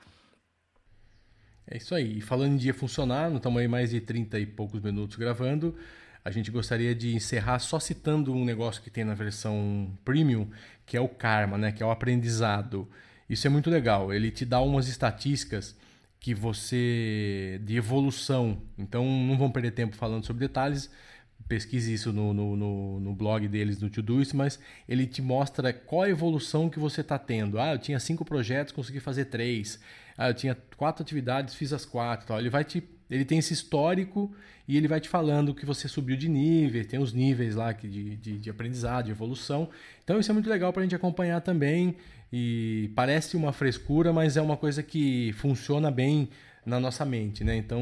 [1.66, 2.18] É isso aí.
[2.18, 5.76] E falando em dia funcionar, estamos aí mais de 30 e poucos minutos gravando.
[6.26, 10.50] A gente gostaria de encerrar só citando um negócio que tem na versão premium,
[10.86, 11.72] que é o karma, né?
[11.72, 12.88] que é o aprendizado.
[13.30, 14.14] Isso é muito legal.
[14.14, 15.76] Ele te dá umas estatísticas
[16.20, 18.62] que você de evolução.
[18.78, 20.90] Então não vão perder tempo falando sobre detalhes.
[21.48, 26.04] Pesquise isso no, no, no, no blog deles, no Todoist, mas ele te mostra qual
[26.04, 27.60] a evolução que você está tendo.
[27.60, 29.80] Ah, eu tinha cinco projetos, consegui fazer três.
[30.18, 32.28] Ah, eu tinha quatro atividades, fiz as quatro.
[32.28, 32.40] Tal.
[32.40, 34.32] Ele vai te, ele tem esse histórico
[34.68, 38.18] e ele vai te falando que você subiu de nível, tem os níveis lá de,
[38.18, 39.70] de, de aprendizado, de evolução.
[40.04, 41.96] Então isso é muito legal para a gente acompanhar também.
[42.32, 46.30] E parece uma frescura, mas é uma coisa que funciona bem
[46.66, 47.56] na nossa mente, né?
[47.56, 47.82] Então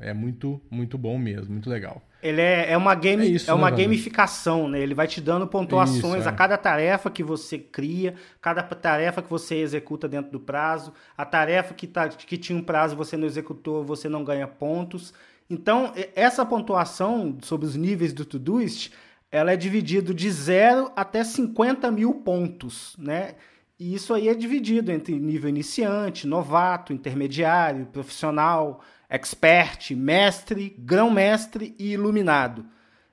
[0.00, 2.02] é muito, muito bom mesmo, muito legal.
[2.22, 4.80] Ele é, é uma, game, é, isso, é uma né, gamificação, né?
[4.80, 6.28] Ele vai te dando pontuações isso, é.
[6.28, 11.24] a cada tarefa que você cria, cada tarefa que você executa dentro do prazo, a
[11.24, 15.14] tarefa que, tá, que tinha um prazo você não executou, você não ganha pontos.
[15.48, 18.90] Então, essa pontuação sobre os níveis do Todoist,
[19.30, 23.34] ela é dividida de 0 até 50 mil pontos, né?
[23.78, 31.92] E isso aí é dividido entre nível iniciante, novato, intermediário, profissional, expert, mestre, grão-mestre e
[31.92, 32.64] iluminado.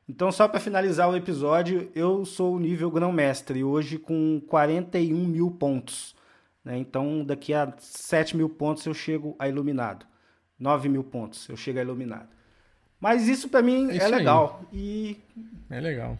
[0.07, 5.51] Então, só para finalizar o episódio, eu sou o nível grão-mestre, hoje com 41 mil
[5.51, 6.15] pontos.
[6.63, 6.77] Né?
[6.77, 10.05] Então, daqui a 7 mil pontos eu chego a iluminado.
[10.59, 12.29] 9 mil pontos eu chego a iluminado.
[12.99, 14.61] Mas isso para mim é, é legal.
[14.71, 15.17] E...
[15.69, 16.17] É legal.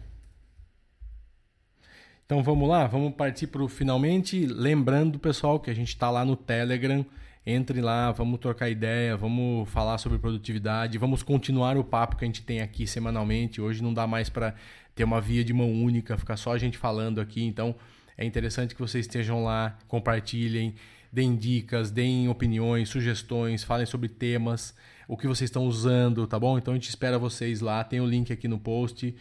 [2.34, 4.44] Então vamos lá, vamos partir para o finalmente.
[4.44, 7.06] Lembrando, pessoal, que a gente está lá no Telegram.
[7.46, 12.26] Entre lá, vamos trocar ideia, vamos falar sobre produtividade, vamos continuar o papo que a
[12.26, 13.60] gente tem aqui semanalmente.
[13.60, 14.52] Hoje não dá mais para
[14.96, 17.44] ter uma via de mão única, ficar só a gente falando aqui.
[17.44, 17.72] Então
[18.18, 20.74] é interessante que vocês estejam lá, compartilhem,
[21.12, 24.74] deem dicas, deem opiniões, sugestões, falem sobre temas,
[25.06, 26.58] o que vocês estão usando, tá bom?
[26.58, 27.84] Então a gente espera vocês lá.
[27.84, 29.14] Tem o link aqui no post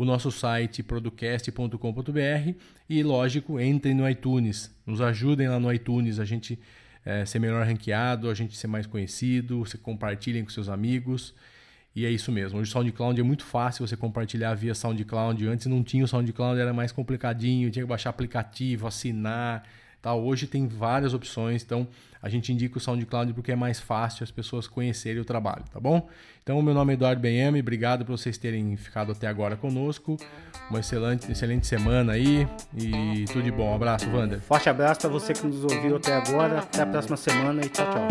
[0.00, 2.54] o nosso site producast.com.br
[2.88, 6.58] e, lógico, entrem no iTunes, nos ajudem lá no iTunes, a gente
[7.04, 11.34] é, ser melhor ranqueado, a gente ser mais conhecido, você compartilhem com seus amigos.
[11.94, 12.58] E é isso mesmo.
[12.58, 15.46] Hoje o SoundCloud é muito fácil você compartilhar via SoundCloud.
[15.46, 19.68] Antes não tinha o SoundCloud, era mais complicadinho, tinha que baixar aplicativo, assinar.
[20.02, 20.14] Tá?
[20.14, 21.86] Hoje tem várias opções, então
[22.22, 25.78] a gente indica o SoundCloud porque é mais fácil as pessoas conhecerem o trabalho, tá
[25.78, 26.08] bom?
[26.42, 30.16] Então, meu nome é Eduardo Benhame, obrigado por vocês terem ficado até agora conosco.
[30.70, 33.72] Uma excelente, excelente semana aí e tudo de bom.
[33.72, 34.40] Um abraço, Wander.
[34.40, 36.60] Forte abraço para você que nos ouviu até agora.
[36.60, 38.08] Até a próxima semana e tchau, tchau.